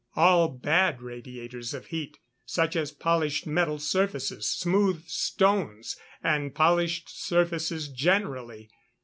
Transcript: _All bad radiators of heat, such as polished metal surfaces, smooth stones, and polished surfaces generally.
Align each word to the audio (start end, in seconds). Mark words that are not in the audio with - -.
_All 0.19 0.47
bad 0.49 0.99
radiators 1.03 1.75
of 1.75 1.85
heat, 1.93 2.17
such 2.43 2.75
as 2.75 2.91
polished 2.91 3.45
metal 3.45 3.77
surfaces, 3.77 4.49
smooth 4.49 5.05
stones, 5.05 5.95
and 6.23 6.55
polished 6.55 7.07
surfaces 7.07 7.87
generally. 7.87 8.71